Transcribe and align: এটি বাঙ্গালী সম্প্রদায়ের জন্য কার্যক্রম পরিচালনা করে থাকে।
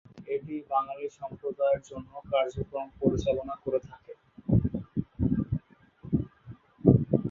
এটি 0.27 0.55
বাঙ্গালী 0.69 1.07
সম্প্রদায়ের 1.19 1.81
জন্য 1.89 2.11
কার্যক্রম 2.31 2.87
পরিচালনা 2.99 3.55
করে 3.63 3.79
থাকে। 3.89 4.13